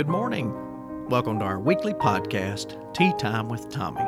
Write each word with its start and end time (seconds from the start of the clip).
Good 0.00 0.08
morning. 0.08 0.54
Welcome 1.10 1.40
to 1.40 1.44
our 1.44 1.58
weekly 1.58 1.92
podcast, 1.92 2.94
Tea 2.94 3.12
Time 3.18 3.50
with 3.50 3.68
Tommy, 3.68 4.00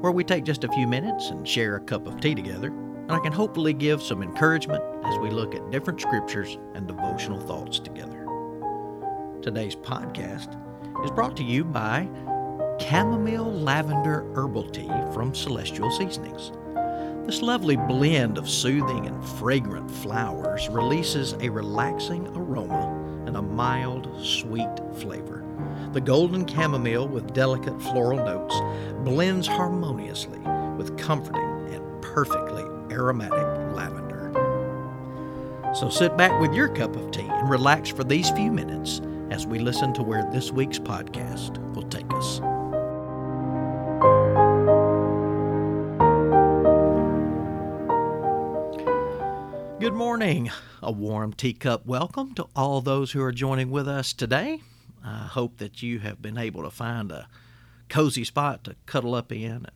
where 0.00 0.10
we 0.10 0.24
take 0.24 0.42
just 0.42 0.64
a 0.64 0.72
few 0.72 0.88
minutes 0.88 1.30
and 1.30 1.46
share 1.46 1.76
a 1.76 1.80
cup 1.80 2.08
of 2.08 2.20
tea 2.20 2.34
together, 2.34 2.70
and 2.70 3.12
I 3.12 3.20
can 3.20 3.30
hopefully 3.30 3.72
give 3.74 4.02
some 4.02 4.24
encouragement 4.24 4.82
as 5.04 5.16
we 5.18 5.30
look 5.30 5.54
at 5.54 5.70
different 5.70 6.00
scriptures 6.00 6.58
and 6.74 6.88
devotional 6.88 7.38
thoughts 7.38 7.78
together. 7.78 8.26
Today's 9.40 9.76
podcast 9.76 10.58
is 11.04 11.12
brought 11.12 11.36
to 11.36 11.44
you 11.44 11.62
by 11.62 12.08
Chamomile 12.80 13.52
Lavender 13.52 14.24
Herbal 14.34 14.68
Tea 14.70 14.90
from 15.12 15.32
Celestial 15.32 15.92
Seasonings. 15.92 16.50
This 17.26 17.40
lovely 17.40 17.76
blend 17.76 18.36
of 18.36 18.50
soothing 18.50 19.06
and 19.06 19.24
fragrant 19.24 19.90
flowers 19.90 20.68
releases 20.68 21.32
a 21.40 21.48
relaxing 21.48 22.28
aroma 22.36 23.24
and 23.26 23.38
a 23.38 23.42
mild, 23.42 24.08
sweet 24.22 24.68
flavor. 24.96 25.42
The 25.94 26.02
golden 26.02 26.46
chamomile 26.46 27.08
with 27.08 27.32
delicate 27.32 27.80
floral 27.80 28.18
notes 28.18 28.54
blends 29.04 29.46
harmoniously 29.46 30.38
with 30.76 30.98
comforting 30.98 31.72
and 31.72 32.02
perfectly 32.02 32.64
aromatic 32.94 33.74
lavender. 33.74 34.30
So 35.74 35.88
sit 35.88 36.18
back 36.18 36.38
with 36.42 36.52
your 36.52 36.68
cup 36.68 36.94
of 36.94 37.10
tea 37.10 37.22
and 37.22 37.48
relax 37.48 37.88
for 37.88 38.04
these 38.04 38.28
few 38.32 38.52
minutes 38.52 39.00
as 39.30 39.46
we 39.46 39.58
listen 39.58 39.94
to 39.94 40.02
where 40.02 40.28
this 40.30 40.52
week's 40.52 40.78
podcast 40.78 41.56
will 41.74 41.84
take 41.84 42.12
us. 42.12 42.40
Good 49.84 49.92
morning. 49.92 50.50
A 50.82 50.90
warm 50.90 51.34
teacup 51.34 51.84
welcome 51.84 52.34
to 52.36 52.46
all 52.56 52.80
those 52.80 53.12
who 53.12 53.20
are 53.20 53.30
joining 53.30 53.70
with 53.70 53.86
us 53.86 54.14
today. 54.14 54.62
I 55.04 55.26
hope 55.26 55.58
that 55.58 55.82
you 55.82 55.98
have 55.98 56.22
been 56.22 56.38
able 56.38 56.62
to 56.62 56.70
find 56.70 57.12
a 57.12 57.28
cozy 57.90 58.24
spot 58.24 58.64
to 58.64 58.76
cuddle 58.86 59.14
up 59.14 59.30
in 59.30 59.52
and 59.52 59.70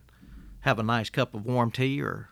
have 0.61 0.79
a 0.79 0.83
nice 0.83 1.11
cup 1.11 1.35
of 1.35 1.45
warm 1.45 1.69
tea 1.69 2.01
or 2.01 2.29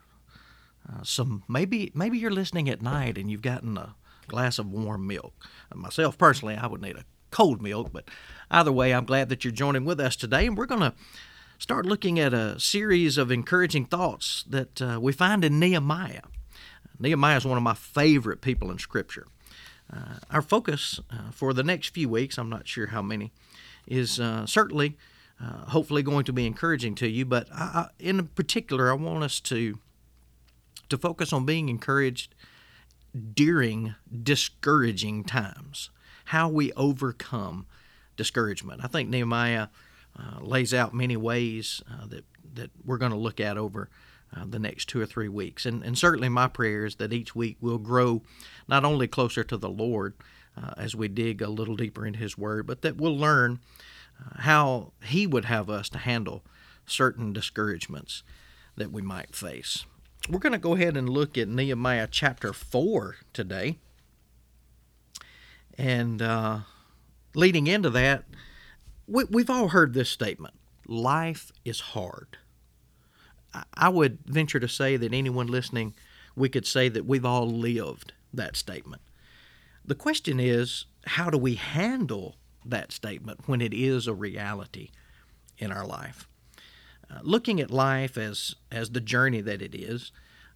uh, 0.89 1.03
some 1.03 1.43
maybe 1.47 1.91
maybe 1.93 2.17
you're 2.17 2.31
listening 2.31 2.67
at 2.67 2.81
night 2.81 3.15
and 3.15 3.29
you've 3.29 3.43
gotten 3.43 3.77
a 3.77 3.93
glass 4.27 4.57
of 4.57 4.71
warm 4.71 5.05
milk. 5.05 5.35
Myself 5.71 6.17
personally, 6.17 6.55
I 6.55 6.65
would 6.65 6.81
need 6.81 6.97
a 6.97 7.05
cold 7.29 7.61
milk, 7.61 7.91
but 7.93 8.05
either 8.49 8.71
way, 8.71 8.91
I'm 8.91 9.05
glad 9.05 9.29
that 9.29 9.45
you're 9.45 9.51
joining 9.51 9.85
with 9.85 9.99
us 9.99 10.15
today 10.15 10.47
and 10.47 10.57
we're 10.57 10.65
going 10.65 10.81
to 10.81 10.95
start 11.59 11.85
looking 11.85 12.19
at 12.19 12.33
a 12.33 12.59
series 12.59 13.19
of 13.19 13.29
encouraging 13.31 13.85
thoughts 13.85 14.43
that 14.49 14.81
uh, 14.81 14.99
we 14.99 15.13
find 15.13 15.45
in 15.45 15.59
Nehemiah. 15.59 16.21
Nehemiah 16.99 17.37
is 17.37 17.45
one 17.45 17.57
of 17.57 17.63
my 17.63 17.73
favorite 17.73 18.41
people 18.41 18.71
in 18.71 18.79
Scripture. 18.79 19.27
Uh, 19.91 20.15
our 20.31 20.41
focus 20.41 20.99
uh, 21.11 21.31
for 21.31 21.53
the 21.53 21.63
next 21.63 21.89
few 21.89 22.09
weeks, 22.09 22.37
I'm 22.37 22.49
not 22.49 22.67
sure 22.67 22.87
how 22.87 23.01
many, 23.01 23.31
is 23.87 24.19
uh, 24.19 24.45
certainly, 24.45 24.97
uh, 25.41 25.69
hopefully, 25.69 26.03
going 26.03 26.25
to 26.25 26.33
be 26.33 26.45
encouraging 26.45 26.95
to 26.95 27.07
you. 27.07 27.25
But 27.25 27.47
I, 27.53 27.63
I, 27.63 27.89
in 27.99 28.27
particular, 28.27 28.91
I 28.91 28.95
want 28.95 29.23
us 29.23 29.39
to 29.41 29.79
to 30.89 30.97
focus 30.97 31.33
on 31.33 31.45
being 31.45 31.67
encouraged 31.67 32.33
during 33.33 33.95
discouraging 34.23 35.23
times. 35.25 35.89
How 36.25 36.49
we 36.49 36.73
overcome 36.73 37.65
discouragement. 38.15 38.81
I 38.83 38.87
think 38.87 39.09
Nehemiah 39.09 39.67
uh, 40.17 40.39
lays 40.41 40.73
out 40.73 40.93
many 40.93 41.15
ways 41.15 41.81
uh, 41.89 42.07
that 42.07 42.25
that 42.55 42.71
we're 42.83 42.97
going 42.97 43.11
to 43.11 43.17
look 43.17 43.39
at 43.39 43.57
over 43.57 43.89
uh, 44.35 44.45
the 44.47 44.59
next 44.59 44.89
two 44.89 45.01
or 45.01 45.05
three 45.05 45.29
weeks. 45.29 45.65
And, 45.65 45.83
and 45.83 45.97
certainly 45.97 46.29
my 46.29 46.47
prayer 46.47 46.85
is 46.85 46.95
that 46.95 47.13
each 47.13 47.35
week 47.35 47.57
we'll 47.61 47.77
grow 47.77 48.21
not 48.67 48.85
only 48.85 49.07
closer 49.07 49.43
to 49.43 49.57
the 49.57 49.69
Lord 49.69 50.13
uh, 50.55 50.71
as 50.77 50.95
we 50.95 51.07
dig 51.07 51.41
a 51.41 51.49
little 51.49 51.75
deeper 51.75 52.05
in 52.05 52.15
His 52.15 52.37
Word, 52.37 52.67
but 52.67 52.81
that 52.81 52.97
we'll 52.97 53.17
learn 53.17 53.59
uh, 54.19 54.41
how 54.41 54.91
He 55.03 55.27
would 55.27 55.45
have 55.45 55.69
us 55.69 55.89
to 55.89 55.97
handle 55.97 56.43
certain 56.85 57.33
discouragements 57.33 58.23
that 58.75 58.91
we 58.91 59.01
might 59.01 59.35
face. 59.35 59.85
We're 60.29 60.39
going 60.39 60.53
to 60.53 60.59
go 60.59 60.75
ahead 60.75 60.97
and 60.97 61.09
look 61.09 61.37
at 61.37 61.47
Nehemiah 61.47 62.07
chapter 62.09 62.53
4 62.53 63.15
today. 63.33 63.77
And 65.77 66.21
uh, 66.21 66.59
leading 67.35 67.67
into 67.67 67.89
that, 67.91 68.25
we, 69.07 69.23
we've 69.25 69.49
all 69.49 69.69
heard 69.69 69.93
this 69.93 70.09
statement 70.09 70.55
life 70.87 71.51
is 71.65 71.79
hard. 71.79 72.37
I 73.73 73.89
would 73.89 74.19
venture 74.25 74.59
to 74.59 74.67
say 74.67 74.97
that 74.97 75.13
anyone 75.13 75.47
listening, 75.47 75.93
we 76.35 76.49
could 76.49 76.65
say 76.65 76.89
that 76.89 77.05
we've 77.05 77.25
all 77.25 77.47
lived 77.49 78.13
that 78.33 78.55
statement. 78.55 79.01
The 79.85 79.95
question 79.95 80.39
is, 80.39 80.85
how 81.05 81.29
do 81.29 81.37
we 81.37 81.55
handle 81.55 82.35
that 82.65 82.91
statement 82.91 83.41
when 83.47 83.61
it 83.61 83.73
is 83.73 84.07
a 84.07 84.13
reality 84.13 84.89
in 85.57 85.71
our 85.71 85.85
life? 85.85 86.27
Uh, 87.09 87.19
looking 87.23 87.61
at 87.61 87.71
life 87.71 88.17
as 88.17 88.55
as 88.69 88.89
the 88.89 88.99
journey 88.99 89.39
that 89.39 89.61
it 89.61 89.73
is, 89.73 90.11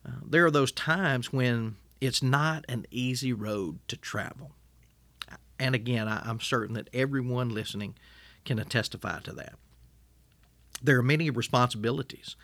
uh, 0.05 0.19
there 0.25 0.45
are 0.45 0.51
those 0.51 0.73
times 0.73 1.31
when 1.31 1.75
it's 2.01 2.21
not 2.21 2.65
an 2.67 2.85
easy 2.91 3.31
road 3.31 3.79
to 3.87 3.95
travel. 3.95 4.51
And 5.57 5.75
again, 5.75 6.07
I, 6.07 6.21
I'm 6.25 6.41
certain 6.41 6.75
that 6.75 6.89
everyone 6.93 7.49
listening 7.49 7.95
can 8.43 8.57
testify 8.65 9.19
to 9.21 9.31
that. 9.33 9.53
There 10.83 10.97
are 10.97 11.03
many 11.03 11.29
responsibilities 11.29 12.35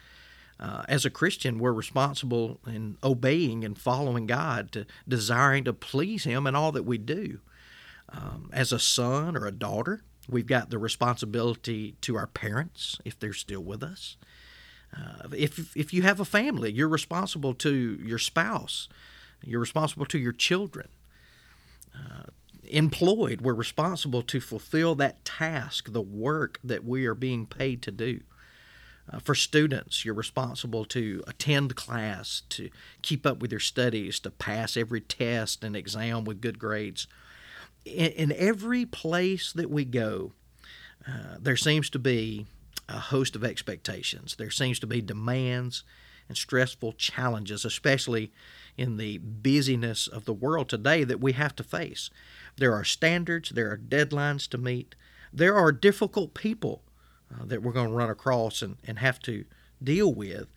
uh, 0.60 0.84
as 0.88 1.06
a 1.06 1.10
Christian, 1.10 1.60
we're 1.60 1.72
responsible 1.72 2.60
in 2.66 2.98
obeying 3.04 3.64
and 3.64 3.78
following 3.78 4.26
God, 4.26 4.72
to 4.72 4.86
desiring 5.08 5.64
to 5.66 5.74
please 5.74 6.24
Him 6.24 6.48
in 6.48 6.56
all 6.56 6.72
that 6.72 6.86
we 6.86 6.98
do. 6.98 7.40
Um, 8.10 8.50
as 8.54 8.72
a 8.72 8.80
son 8.80 9.36
or 9.36 9.46
a 9.46 9.52
daughter, 9.52 10.02
we've 10.30 10.48
got 10.48 10.70
the 10.70 10.78
responsibility 10.78 11.96
to 12.02 12.16
our 12.16 12.28
parents 12.28 12.98
if 13.06 13.20
they're 13.20 13.34
still 13.34 13.62
with 13.62 13.84
us. 13.84 14.18
Uh, 14.96 15.28
if 15.36 15.76
if 15.76 15.94
you 15.94 16.02
have 16.02 16.20
a 16.20 16.26
family, 16.26 16.72
you're 16.72 16.88
responsible 16.88 17.54
to 17.54 18.00
your 18.02 18.18
spouse. 18.18 18.88
You're 19.44 19.60
responsible 19.60 20.06
to 20.08 20.18
your 20.18 20.32
children. 20.32 20.88
Uh, 21.94 22.24
employed, 22.70 23.42
we're 23.42 23.54
responsible 23.54 24.22
to 24.24 24.40
fulfill 24.40 24.96
that 24.96 25.24
task, 25.24 25.92
the 25.92 26.02
work 26.02 26.60
that 26.64 26.84
we 26.84 27.06
are 27.06 27.16
being 27.16 27.46
paid 27.46 27.82
to 27.84 27.92
do. 27.92 28.22
Uh, 29.12 29.20
for 29.20 29.36
students, 29.36 30.04
you're 30.04 30.14
responsible 30.14 30.84
to 30.86 31.24
attend 31.28 31.76
class, 31.76 32.42
to 32.50 32.70
keep 33.02 33.26
up 33.26 33.40
with 33.40 33.52
your 33.52 33.60
studies, 33.60 34.20
to 34.20 34.30
pass 34.30 34.76
every 34.76 35.02
test 35.02 35.64
and 35.64 35.76
exam 35.76 36.26
with 36.26 36.42
good 36.42 36.60
grades. 36.60 37.08
In, 37.86 38.12
in 38.12 38.32
every 38.34 38.86
place 38.86 39.54
that 39.54 39.70
we 39.70 39.86
go, 39.86 40.34
uh, 41.08 41.38
there 41.40 41.56
seems 41.56 41.90
to 41.92 42.00
be 42.00 42.46
a 42.90 43.00
host 43.00 43.36
of 43.36 43.44
expectations. 43.44 44.36
There 44.36 44.50
seems 44.50 44.80
to 44.80 44.88
be 44.88 45.02
demands 45.02 45.84
and 46.28 46.38
stressful 46.38 46.94
challenges, 46.94 47.64
especially 47.64 48.32
in 48.78 48.98
the 48.98 49.18
busyness 49.20 50.08
of 50.08 50.26
the 50.26 50.34
world 50.34 50.68
today 50.68 51.06
that 51.06 51.22
we 51.22 51.32
have 51.34 51.56
to 51.56 51.64
face. 51.64 52.10
There 52.58 52.74
are 52.74 52.84
standards, 52.84 53.50
there 53.50 53.72
are 53.72 53.78
deadlines 53.78 54.50
to 54.50 54.58
meet, 54.58 54.96
there 55.32 55.56
are 55.56 55.72
difficult 55.72 56.34
people 56.34 56.82
uh, 57.34 57.46
that 57.46 57.62
we're 57.62 57.72
going 57.74 57.90
to 57.90 57.96
run 57.96 58.10
across 58.10 58.62
and, 58.62 58.78
and 58.86 59.00
have 59.00 59.20
to 59.20 59.46
deal 59.84 60.14
with. 60.14 60.48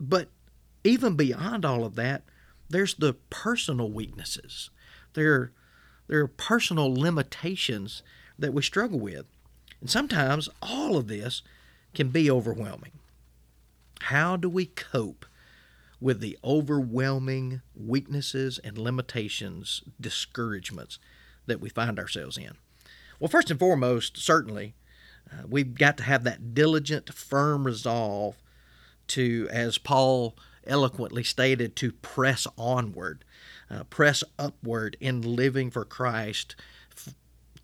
But 0.00 0.28
even 0.84 1.16
beyond 1.16 1.64
all 1.64 1.84
of 1.84 1.94
that, 1.96 2.22
there's 2.68 2.94
the 2.94 3.14
personal 3.30 3.90
weaknesses. 3.90 4.70
There, 5.14 5.52
there 6.06 6.20
are 6.20 6.28
personal 6.28 6.92
limitations 6.92 8.02
that 8.38 8.54
we 8.54 8.62
struggle 8.62 9.00
with. 9.00 9.26
And 9.80 9.90
sometimes 9.90 10.48
all 10.62 10.96
of 10.96 11.08
this 11.08 11.42
can 11.94 12.08
be 12.08 12.30
overwhelming. 12.30 12.92
How 14.02 14.36
do 14.36 14.48
we 14.48 14.66
cope 14.66 15.26
with 16.00 16.20
the 16.20 16.38
overwhelming 16.44 17.62
weaknesses 17.74 18.58
and 18.62 18.78
limitations, 18.78 19.82
discouragements 20.00 20.98
that 21.46 21.60
we 21.60 21.68
find 21.68 21.98
ourselves 21.98 22.36
in? 22.36 22.52
Well, 23.18 23.28
first 23.28 23.50
and 23.50 23.58
foremost, 23.58 24.16
certainly, 24.16 24.74
uh, 25.32 25.42
we've 25.48 25.74
got 25.74 25.96
to 25.98 26.02
have 26.02 26.24
that 26.24 26.54
diligent, 26.54 27.12
firm 27.12 27.64
resolve 27.64 28.36
to, 29.08 29.48
as 29.50 29.78
Paul 29.78 30.36
eloquently 30.66 31.24
stated, 31.24 31.76
to 31.76 31.92
press 31.92 32.46
onward, 32.56 33.24
uh, 33.70 33.84
press 33.84 34.22
upward 34.38 34.96
in 35.00 35.22
living 35.22 35.70
for 35.70 35.84
Christ. 35.84 36.56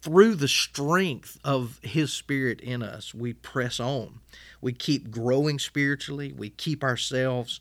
Through 0.02 0.34
the 0.34 0.48
strength 0.48 1.38
of 1.44 1.78
His 1.82 2.12
Spirit 2.12 2.60
in 2.60 2.82
us, 2.82 3.14
we 3.14 3.32
press 3.32 3.80
on. 3.80 4.20
We 4.60 4.74
keep 4.74 5.10
growing 5.10 5.58
spiritually. 5.58 6.30
We 6.30 6.50
keep 6.50 6.84
ourselves 6.84 7.60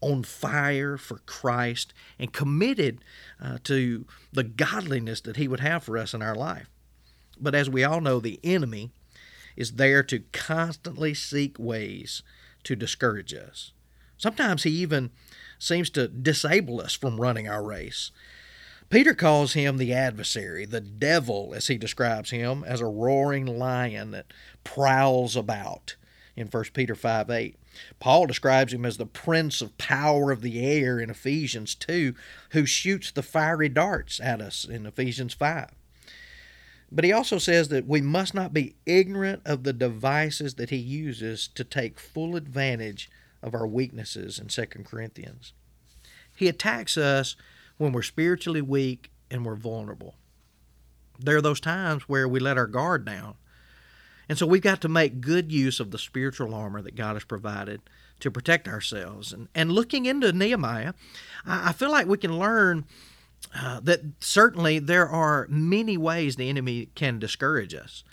on 0.00 0.22
fire 0.22 0.96
for 0.96 1.18
Christ 1.26 1.92
and 2.18 2.32
committed 2.32 3.04
uh, 3.42 3.58
to 3.64 4.06
the 4.32 4.44
godliness 4.44 5.20
that 5.22 5.36
He 5.36 5.48
would 5.48 5.60
have 5.60 5.84
for 5.84 5.98
us 5.98 6.14
in 6.14 6.22
our 6.22 6.34
life. 6.34 6.70
But 7.38 7.54
as 7.54 7.68
we 7.68 7.84
all 7.84 8.00
know, 8.00 8.20
the 8.20 8.40
enemy 8.42 8.92
is 9.56 9.72
there 9.72 10.02
to 10.04 10.24
constantly 10.32 11.14
seek 11.14 11.58
ways 11.58 12.22
to 12.64 12.76
discourage 12.76 13.34
us. 13.34 13.72
Sometimes 14.16 14.62
he 14.62 14.70
even 14.70 15.10
seems 15.58 15.90
to 15.90 16.08
disable 16.08 16.80
us 16.80 16.94
from 16.94 17.20
running 17.20 17.48
our 17.48 17.62
race. 17.62 18.10
Peter 18.90 19.14
calls 19.14 19.54
him 19.54 19.76
the 19.76 19.92
adversary, 19.92 20.64
the 20.64 20.80
devil, 20.80 21.52
as 21.54 21.66
he 21.66 21.76
describes 21.76 22.30
him, 22.30 22.62
as 22.64 22.80
a 22.80 22.86
roaring 22.86 23.46
lion 23.46 24.10
that 24.12 24.32
prowls 24.62 25.36
about 25.36 25.96
in 26.36 26.48
1 26.48 26.64
Peter 26.72 26.94
5 26.94 27.30
8. 27.30 27.56
Paul 27.98 28.26
describes 28.26 28.72
him 28.72 28.84
as 28.84 28.96
the 28.96 29.06
prince 29.06 29.60
of 29.60 29.76
power 29.78 30.30
of 30.30 30.42
the 30.42 30.64
air 30.64 31.00
in 31.00 31.10
Ephesians 31.10 31.74
2, 31.74 32.14
who 32.50 32.66
shoots 32.66 33.10
the 33.10 33.22
fiery 33.22 33.68
darts 33.68 34.20
at 34.20 34.40
us 34.40 34.64
in 34.64 34.86
Ephesians 34.86 35.34
5. 35.34 35.70
But 36.94 37.04
he 37.04 37.12
also 37.12 37.38
says 37.38 37.68
that 37.68 37.88
we 37.88 38.00
must 38.00 38.34
not 38.34 38.54
be 38.54 38.76
ignorant 38.86 39.42
of 39.44 39.64
the 39.64 39.72
devices 39.72 40.54
that 40.54 40.70
he 40.70 40.76
uses 40.76 41.48
to 41.48 41.64
take 41.64 41.98
full 41.98 42.36
advantage 42.36 43.10
of 43.42 43.52
our 43.52 43.66
weaknesses 43.66 44.38
in 44.38 44.46
2 44.46 44.66
Corinthians. 44.84 45.52
He 46.36 46.46
attacks 46.46 46.96
us 46.96 47.34
when 47.78 47.92
we're 47.92 48.02
spiritually 48.02 48.62
weak 48.62 49.10
and 49.28 49.44
we're 49.44 49.56
vulnerable. 49.56 50.14
There 51.18 51.36
are 51.36 51.42
those 51.42 51.60
times 51.60 52.04
where 52.04 52.28
we 52.28 52.38
let 52.38 52.58
our 52.58 52.68
guard 52.68 53.04
down. 53.04 53.34
And 54.28 54.38
so 54.38 54.46
we've 54.46 54.62
got 54.62 54.80
to 54.82 54.88
make 54.88 55.20
good 55.20 55.50
use 55.50 55.80
of 55.80 55.90
the 55.90 55.98
spiritual 55.98 56.54
armor 56.54 56.80
that 56.80 56.94
God 56.94 57.14
has 57.14 57.24
provided 57.24 57.80
to 58.20 58.30
protect 58.30 58.68
ourselves. 58.68 59.32
And, 59.32 59.48
and 59.52 59.72
looking 59.72 60.06
into 60.06 60.32
Nehemiah, 60.32 60.94
I, 61.44 61.70
I 61.70 61.72
feel 61.72 61.90
like 61.90 62.06
we 62.06 62.18
can 62.18 62.38
learn 62.38 62.84
uh, 63.56 63.80
that 63.80 64.00
certainly 64.20 64.78
there 64.78 65.08
are 65.08 65.46
many 65.48 65.96
ways 65.96 66.36
the 66.36 66.48
enemy 66.48 66.88
can 66.94 67.18
discourage 67.18 67.74
us. 67.74 68.04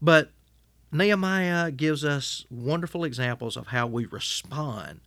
But 0.00 0.30
Nehemiah 0.92 1.70
gives 1.70 2.04
us 2.04 2.46
wonderful 2.50 3.04
examples 3.04 3.56
of 3.56 3.68
how 3.68 3.86
we 3.86 4.06
respond 4.06 5.00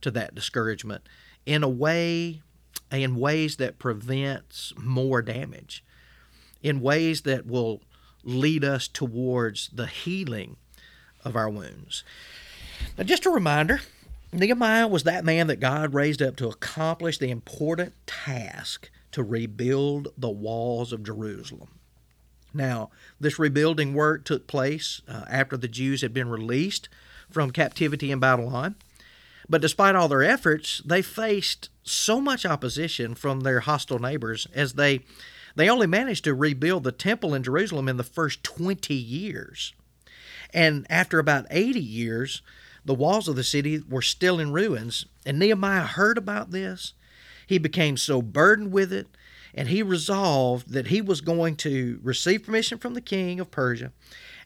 to 0.00 0.10
that 0.10 0.34
discouragement 0.34 1.08
in 1.46 1.62
a 1.62 1.68
way 1.68 2.42
in 2.90 3.16
ways 3.16 3.56
that 3.56 3.78
prevents 3.78 4.72
more 4.76 5.22
damage, 5.22 5.82
in 6.62 6.80
ways 6.80 7.22
that 7.22 7.46
will 7.46 7.80
lead 8.22 8.64
us 8.64 8.86
towards 8.86 9.70
the 9.72 9.86
healing 9.86 10.56
of 11.24 11.34
our 11.34 11.48
wounds. 11.48 12.04
Now, 12.98 13.04
just 13.04 13.26
a 13.26 13.30
reminder 13.30 13.80
Nehemiah 14.32 14.88
was 14.88 15.04
that 15.04 15.24
man 15.24 15.46
that 15.48 15.60
God 15.60 15.94
raised 15.94 16.22
up 16.22 16.36
to 16.36 16.48
accomplish 16.48 17.18
the 17.18 17.30
important 17.30 17.94
task 18.06 18.90
to 19.12 19.22
rebuild 19.22 20.08
the 20.16 20.30
walls 20.30 20.92
of 20.92 21.04
Jerusalem. 21.04 21.68
Now, 22.54 22.90
this 23.20 23.38
rebuilding 23.38 23.94
work 23.94 24.24
took 24.24 24.46
place 24.46 25.00
uh, 25.08 25.24
after 25.28 25.56
the 25.56 25.68
Jews 25.68 26.02
had 26.02 26.12
been 26.12 26.28
released 26.28 26.88
from 27.30 27.50
captivity 27.50 28.10
in 28.10 28.20
Babylon. 28.20 28.74
But 29.48 29.62
despite 29.62 29.96
all 29.96 30.08
their 30.08 30.22
efforts, 30.22 30.82
they 30.84 31.02
faced 31.02 31.68
so 31.82 32.20
much 32.20 32.46
opposition 32.46 33.14
from 33.14 33.40
their 33.40 33.60
hostile 33.60 33.98
neighbors 33.98 34.46
as 34.54 34.74
they 34.74 35.00
they 35.54 35.68
only 35.68 35.86
managed 35.86 36.24
to 36.24 36.34
rebuild 36.34 36.82
the 36.84 36.92
temple 36.92 37.34
in 37.34 37.42
Jerusalem 37.42 37.86
in 37.86 37.98
the 37.98 38.04
first 38.04 38.42
20 38.42 38.94
years. 38.94 39.74
And 40.54 40.86
after 40.88 41.18
about 41.18 41.46
80 41.50 41.78
years, 41.78 42.40
the 42.86 42.94
walls 42.94 43.28
of 43.28 43.36
the 43.36 43.44
city 43.44 43.82
were 43.86 44.00
still 44.00 44.40
in 44.40 44.52
ruins. 44.52 45.04
And 45.26 45.38
Nehemiah 45.38 45.82
heard 45.82 46.16
about 46.16 46.50
this. 46.50 46.94
He 47.52 47.58
became 47.58 47.98
so 47.98 48.22
burdened 48.22 48.72
with 48.72 48.94
it, 48.94 49.08
and 49.52 49.68
he 49.68 49.82
resolved 49.82 50.70
that 50.70 50.86
he 50.86 51.02
was 51.02 51.20
going 51.20 51.56
to 51.56 52.00
receive 52.02 52.46
permission 52.46 52.78
from 52.78 52.94
the 52.94 53.02
king 53.02 53.40
of 53.40 53.50
Persia 53.50 53.92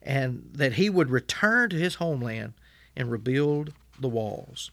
and 0.03 0.51
that 0.53 0.73
he 0.73 0.91
would 0.91 1.09
return 1.09 1.71
to 1.71 1.77
his 1.77 1.95
homeland 1.95 2.55
and 2.97 3.09
rebuild 3.09 3.73
the 4.01 4.09
walls. 4.09 4.73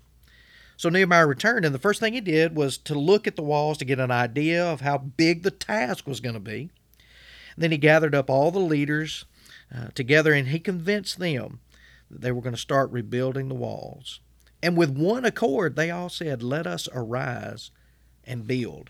So 0.77 0.89
Nehemiah 0.89 1.27
returned, 1.27 1.63
and 1.63 1.75
the 1.75 1.79
first 1.79 1.99
thing 1.99 2.13
he 2.13 2.21
did 2.21 2.55
was 2.55 2.75
to 2.79 2.95
look 2.95 3.27
at 3.27 3.35
the 3.35 3.43
walls 3.43 3.77
to 3.77 3.85
get 3.85 3.99
an 3.99 4.09
idea 4.09 4.65
of 4.65 4.81
how 4.81 4.97
big 4.97 5.43
the 5.43 5.51
task 5.51 6.07
was 6.07 6.19
going 6.19 6.33
to 6.33 6.39
be. 6.39 6.71
And 7.53 7.61
then 7.61 7.71
he 7.71 7.77
gathered 7.77 8.15
up 8.15 8.31
all 8.31 8.49
the 8.49 8.57
leaders 8.57 9.25
uh, 9.71 9.89
together 9.93 10.33
and 10.33 10.47
he 10.47 10.59
convinced 10.59 11.19
them 11.19 11.59
that 12.09 12.21
they 12.21 12.31
were 12.31 12.41
going 12.41 12.55
to 12.55 12.59
start 12.59 12.89
rebuilding 12.89 13.47
the 13.47 13.53
walls. 13.53 14.21
And 14.63 14.75
with 14.75 14.89
one 14.89 15.23
accord, 15.23 15.75
they 15.75 15.91
all 15.91 16.09
said, 16.09 16.41
Let 16.41 16.65
us 16.65 16.89
arise 16.95 17.69
and 18.25 18.47
build. 18.47 18.89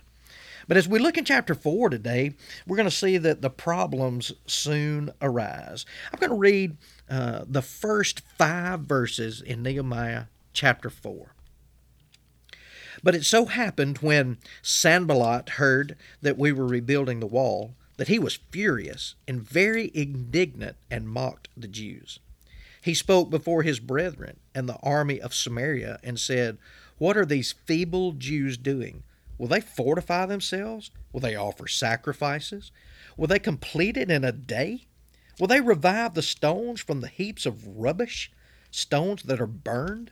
But 0.68 0.78
as 0.78 0.88
we 0.88 1.00
look 1.00 1.18
in 1.18 1.26
chapter 1.26 1.56
4 1.56 1.90
today, 1.90 2.36
we're 2.66 2.78
going 2.78 2.90
to 2.90 2.96
see 2.96 3.18
that 3.18 3.42
the 3.42 3.50
problems 3.50 4.32
soon 4.46 5.12
arise. 5.22 5.86
I'm 6.12 6.20
going 6.20 6.30
to 6.30 6.36
read 6.36 6.78
uh, 7.10 7.44
the 7.48 7.62
first 7.62 8.22
five 8.38 8.82
verses 8.82 9.42
in 9.42 9.62
Nehemiah 9.62 10.26
chapter 10.54 10.90
4. 10.90 11.34
But 13.04 13.16
it 13.16 13.26
so 13.26 13.46
happened 13.46 13.98
when 13.98 14.38
Sanballat 14.62 15.50
heard 15.50 15.98
that 16.22 16.38
we 16.38 16.54
were 16.54 16.66
rebuilding 16.66 17.20
the 17.20 17.28
wall 17.28 17.74
that 17.98 18.08
he 18.08 18.18
was 18.18 18.40
furious 18.50 19.16
and 19.28 19.42
very 19.42 19.92
indignant 19.94 20.78
and 20.90 21.10
mocked 21.10 21.50
the 21.56 21.68
Jews. 21.68 22.20
He 22.82 22.94
spoke 22.94 23.30
before 23.30 23.64
his 23.64 23.80
brethren 23.80 24.38
and 24.56 24.68
the 24.68 24.80
army 24.82 25.22
of 25.22 25.34
Samaria 25.34 26.00
and 26.04 26.20
said, 26.20 26.58
What 26.98 27.18
are 27.18 27.26
these 27.26 27.52
feeble 27.52 28.14
Jews 28.14 28.58
doing? 28.58 29.04
Will 29.44 29.50
they 29.50 29.60
fortify 29.60 30.26
themselves? 30.26 30.90
Will 31.12 31.20
they 31.20 31.36
offer 31.36 31.68
sacrifices? 31.68 32.72
Will 33.18 33.28
they 33.28 33.40
complete 33.40 33.98
it 33.98 34.10
in 34.10 34.24
a 34.24 34.32
day? 34.32 34.88
Will 35.38 35.48
they 35.48 35.60
revive 35.60 36.14
the 36.14 36.22
stones 36.22 36.80
from 36.80 37.02
the 37.02 37.10
heaps 37.10 37.46
of 37.46 37.68
rubbish, 37.68 38.32
stones 38.72 39.24
that 39.24 39.42
are 39.42 39.46
burned? 39.46 40.12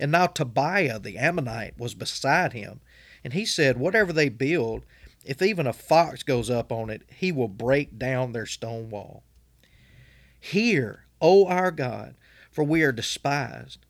And 0.00 0.10
now 0.10 0.28
Tobiah 0.28 0.98
the 0.98 1.18
Ammonite 1.18 1.78
was 1.78 1.94
beside 1.94 2.54
him, 2.54 2.80
and 3.22 3.34
he 3.34 3.44
said, 3.44 3.76
Whatever 3.76 4.14
they 4.14 4.30
build, 4.30 4.86
if 5.26 5.42
even 5.42 5.66
a 5.66 5.74
fox 5.74 6.22
goes 6.22 6.48
up 6.48 6.72
on 6.72 6.88
it, 6.88 7.02
he 7.14 7.30
will 7.32 7.48
break 7.48 7.98
down 7.98 8.32
their 8.32 8.46
stone 8.46 8.88
wall. 8.88 9.24
Hear, 10.40 11.04
O 11.20 11.46
our 11.48 11.70
God, 11.70 12.14
for 12.50 12.64
we 12.64 12.82
are 12.82 12.92
despised. 12.92 13.84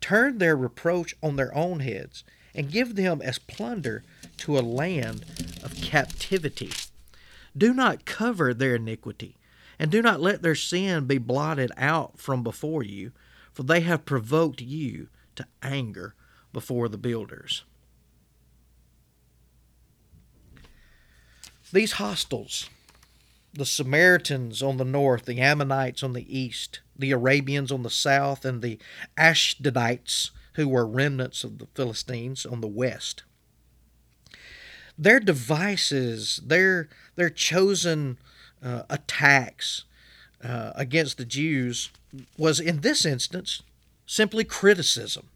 Turn 0.00 0.38
their 0.38 0.56
reproach 0.56 1.14
on 1.22 1.36
their 1.36 1.54
own 1.54 1.80
heads, 1.80 2.24
and 2.54 2.70
give 2.70 2.94
them 2.94 3.20
as 3.20 3.38
plunder 3.38 4.02
to 4.38 4.58
a 4.58 4.60
land 4.60 5.24
of 5.62 5.80
captivity. 5.80 6.70
Do 7.56 7.72
not 7.72 8.04
cover 8.04 8.52
their 8.52 8.76
iniquity, 8.76 9.36
and 9.78 9.90
do 9.90 10.02
not 10.02 10.20
let 10.20 10.42
their 10.42 10.54
sin 10.54 11.06
be 11.06 11.18
blotted 11.18 11.70
out 11.76 12.18
from 12.18 12.42
before 12.42 12.82
you, 12.82 13.12
for 13.52 13.62
they 13.62 13.80
have 13.80 14.04
provoked 14.04 14.60
you 14.60 15.08
to 15.36 15.46
anger 15.62 16.14
before 16.52 16.88
the 16.88 16.98
builders. 16.98 17.64
These 21.72 21.92
hostiles, 21.92 22.68
the 23.52 23.66
Samaritans 23.66 24.62
on 24.62 24.76
the 24.76 24.84
north, 24.84 25.24
the 25.24 25.40
Ammonites 25.40 26.02
on 26.02 26.12
the 26.12 26.38
east, 26.38 26.80
the 26.96 27.10
Arabians 27.10 27.72
on 27.72 27.82
the 27.82 27.90
south, 27.90 28.44
and 28.44 28.62
the 28.62 28.78
Ashdodites, 29.16 30.30
who 30.54 30.68
were 30.68 30.86
remnants 30.86 31.42
of 31.42 31.58
the 31.58 31.66
Philistines, 31.74 32.46
on 32.46 32.60
the 32.60 32.68
west. 32.68 33.24
Their 34.96 35.20
devices, 35.20 36.40
their, 36.44 36.88
their 37.16 37.30
chosen 37.30 38.18
uh, 38.62 38.82
attacks 38.88 39.84
uh, 40.42 40.72
against 40.74 41.18
the 41.18 41.24
Jews 41.24 41.90
was, 42.38 42.60
in 42.60 42.80
this 42.80 43.04
instance, 43.04 43.62
simply 44.06 44.44
criticism. 44.44 45.28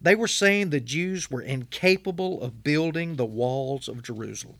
They 0.00 0.14
were 0.14 0.28
saying 0.28 0.70
the 0.70 0.80
Jews 0.80 1.30
were 1.30 1.42
incapable 1.42 2.42
of 2.42 2.64
building 2.64 3.16
the 3.16 3.26
walls 3.26 3.86
of 3.86 4.02
Jerusalem. 4.02 4.56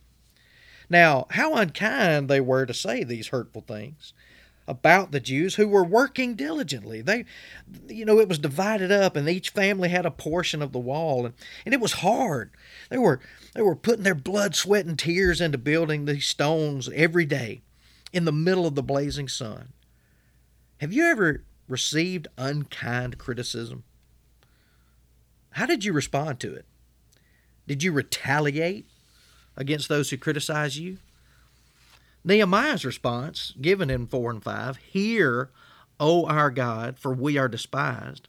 Now, 0.91 1.27
how 1.31 1.55
unkind 1.55 2.29
they 2.29 2.41
were 2.41 2.67
to 2.67 2.75
say 2.75 3.05
these 3.05 3.29
hurtful 3.29 3.63
things 3.63 4.13
about 4.71 5.11
the 5.11 5.19
Jews 5.19 5.57
who 5.57 5.67
were 5.67 5.83
working 5.83 6.37
diligently. 6.37 7.03
They, 7.03 7.25
you 7.89 8.05
know, 8.05 8.21
it 8.21 8.29
was 8.29 8.39
divided 8.39 8.93
up, 8.93 9.17
and 9.17 9.29
each 9.29 9.51
family 9.51 9.89
had 9.89 10.07
a 10.07 10.13
portion 10.13 10.63
of 10.63 10.71
the 10.71 10.79
wall, 10.79 11.27
and, 11.27 11.35
and 11.65 11.75
it 11.75 11.81
was 11.81 11.95
hard. 11.95 12.53
They 12.89 12.97
were 12.97 13.21
they 13.53 13.63
were 13.63 13.75
putting 13.75 14.05
their 14.05 14.15
blood, 14.15 14.55
sweat, 14.55 14.87
and 14.87 14.97
tears 14.97 15.41
into 15.41 15.59
building 15.59 16.05
these 16.05 16.29
stones 16.29 16.89
every 16.95 17.27
day, 17.27 17.63
in 18.13 18.25
the 18.25 18.33
middle 18.33 18.65
of 18.65 18.77
the 18.77 18.83
blazing 18.83 19.27
sun. 19.27 19.73
Have 20.79 20.93
you 20.93 21.05
ever 21.05 21.43
received 21.67 22.29
unkind 22.39 23.19
criticism? 23.19 23.83
How 25.51 25.67
did 25.67 25.85
you 25.85 25.93
respond 25.93 26.39
to 26.41 26.55
it? 26.55 26.65
Did 27.67 27.83
you 27.83 27.91
retaliate 27.91 28.87
against 29.57 29.89
those 29.89 30.11
who 30.11 30.17
criticize 30.17 30.79
you? 30.79 30.99
Nehemiah's 32.25 32.85
response, 32.85 33.55
given 33.61 33.91
in 33.91 34.07
4 34.07 34.31
and 34.31 34.43
5 34.43 34.77
Hear, 34.77 35.51
O 35.99 36.27
our 36.27 36.51
God, 36.51 36.99
for 36.99 37.13
we 37.13 37.39
are 37.39 37.49
despised. 37.49 38.29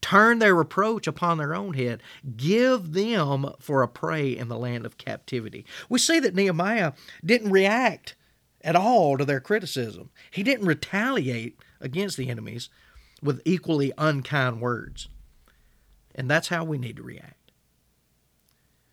Turn 0.00 0.38
their 0.38 0.54
reproach 0.54 1.06
upon 1.06 1.38
their 1.38 1.54
own 1.54 1.74
head. 1.74 2.02
Give 2.36 2.92
them 2.92 3.46
for 3.58 3.82
a 3.82 3.88
prey 3.88 4.36
in 4.36 4.48
the 4.48 4.58
land 4.58 4.84
of 4.84 4.98
captivity. 4.98 5.64
We 5.88 5.98
see 5.98 6.20
that 6.20 6.34
Nehemiah 6.34 6.92
didn't 7.24 7.50
react 7.50 8.14
at 8.60 8.76
all 8.76 9.16
to 9.16 9.24
their 9.24 9.40
criticism. 9.40 10.10
He 10.30 10.42
didn't 10.42 10.66
retaliate 10.66 11.58
against 11.80 12.16
the 12.16 12.28
enemies 12.28 12.68
with 13.22 13.40
equally 13.44 13.92
unkind 13.96 14.60
words. 14.60 15.08
And 16.14 16.30
that's 16.30 16.48
how 16.48 16.64
we 16.64 16.76
need 16.76 16.96
to 16.96 17.02
react. 17.02 17.50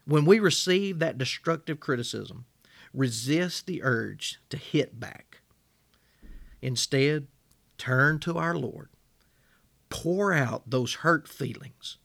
When 0.06 0.26
we 0.26 0.40
receive 0.40 1.00
that 1.00 1.18
destructive 1.18 1.80
criticism, 1.80 2.46
resist 2.94 3.68
the 3.68 3.84
urge 3.84 4.40
to 4.50 4.58
hit 4.58 5.00
back. 5.00 5.42
Instead, 6.62 7.28
turn 7.78 8.20
to 8.20 8.38
our 8.38 8.56
Lord. 8.56 8.90
Pour 9.90 10.34
out 10.34 10.70
those 10.70 10.96
hurt 10.96 11.28
feelings. 11.28 11.98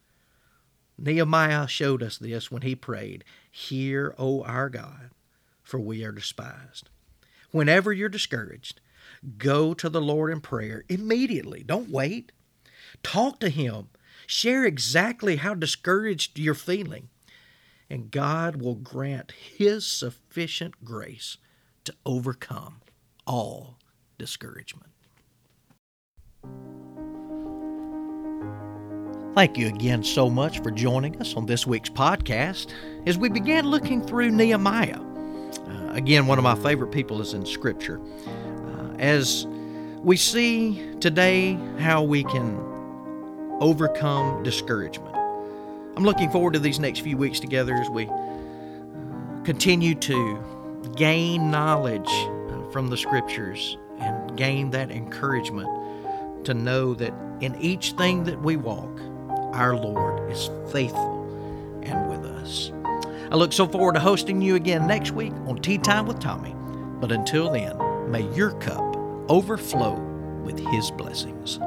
Nehemiah 0.99 1.69
showed 1.69 2.03
us 2.03 2.19
this 2.19 2.51
when 2.51 2.63
he 2.63 2.75
prayed, 2.75 3.25
Hear, 3.51 4.15
O 4.19 4.43
our 4.45 4.69
God, 4.69 5.11
for 5.63 5.79
we 5.79 6.05
are 6.05 6.13
despised. 6.13 6.89
Whenever 7.51 7.93
you're 7.93 8.09
discouraged, 8.09 8.81
go 9.39 9.75
to 9.75 9.89
the 9.89 10.01
Lord 10.01 10.33
in 10.33 10.41
prayer 10.41 10.85
immediately. 10.89 11.63
Don't 11.63 11.91
wait. 11.91 12.33
Talk 13.03 13.41
to 13.41 13.49
Him. 13.49 13.89
Share 14.27 14.65
exactly 14.65 15.37
how 15.37 15.55
discouraged 15.55 16.39
you're 16.39 16.55
feeling. 16.55 17.09
And 17.89 18.11
God 18.11 18.61
will 18.61 18.75
grant 18.75 19.33
His 19.33 19.87
sufficient 19.87 20.85
grace 20.85 21.39
to 21.85 21.95
overcome 22.05 22.81
all 23.27 23.79
discouragement. 24.19 24.91
Thank 29.35 29.59
you 29.59 29.67
again 29.69 30.03
so 30.03 30.31
much 30.31 30.61
for 30.61 30.71
joining 30.71 31.21
us 31.21 31.35
on 31.35 31.45
this 31.45 31.67
week's 31.67 31.91
podcast 31.91 32.73
as 33.07 33.19
we 33.19 33.29
began 33.29 33.67
looking 33.67 34.01
through 34.03 34.31
Nehemiah. 34.31 34.99
Uh, 34.99 35.93
again, 35.93 36.27
one 36.27 36.39
of 36.39 36.45
my 36.45 36.55
favorite 36.55 36.91
people 36.91 37.21
is 37.21 37.35
in 37.35 37.45
Scripture. 37.45 38.01
Uh, 38.27 38.95
as 38.99 39.47
we 40.03 40.17
see 40.17 40.83
today 41.01 41.59
how 41.79 42.03
we 42.03 42.25
can 42.25 42.59
overcome 43.61 44.43
discouragement. 44.43 45.16
I'm 45.97 46.05
looking 46.05 46.31
forward 46.31 46.53
to 46.53 46.59
these 46.59 46.79
next 46.79 47.01
few 47.01 47.17
weeks 47.17 47.41
together 47.41 47.73
as 47.73 47.89
we 47.89 48.07
uh, 48.07 49.43
continue 49.45 49.95
to 49.95 50.93
gain 50.95 51.51
knowledge 51.51 52.11
uh, 52.11 52.71
from 52.71 52.89
the 52.89 52.99
Scriptures 52.99 53.79
and 53.99 54.37
gain 54.37 54.71
that 54.73 54.91
encouragement 54.91 55.71
to 56.45 56.53
know 56.53 56.93
that 56.93 57.15
in 57.41 57.55
each 57.59 57.93
thing 57.93 58.25
that 58.25 58.39
we 58.43 58.57
walk, 58.57 59.01
our 59.55 59.75
Lord 59.75 60.31
is 60.31 60.51
faithful 60.71 61.23
and 61.83 62.11
with 62.11 62.31
us. 62.31 62.73
I 63.33 63.37
look 63.37 63.55
so 63.55 63.67
forward 63.67 63.95
to 63.95 64.01
hosting 64.01 64.43
you 64.43 64.55
again 64.57 64.87
next 64.87 65.13
week 65.13 65.33
on 65.47 65.63
Tea 65.63 65.79
Time 65.79 66.05
with 66.07 66.21
Tommy. 66.21 66.55
But 67.01 67.11
until 67.11 67.51
then, 67.51 68.11
may 68.11 68.31
your 68.35 68.51
cup 68.61 68.97
overflow 69.31 69.95
with 70.45 70.59
His 70.59 70.91
blessings. 70.91 71.59